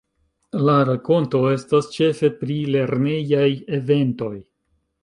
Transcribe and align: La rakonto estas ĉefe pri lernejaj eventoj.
La 0.67 0.77
rakonto 0.89 1.41
estas 1.57 1.91
ĉefe 1.99 2.33
pri 2.41 2.57
lernejaj 2.77 3.47
eventoj. 3.81 4.35